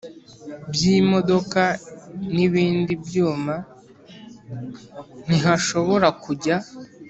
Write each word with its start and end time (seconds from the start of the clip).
by 0.71 0.81
imodoka 0.99 1.61
n 2.33 2.35
ibindi 2.47 2.93
byuma 3.05 3.55
ntihashobora 5.25 6.07
kujya 6.23 6.55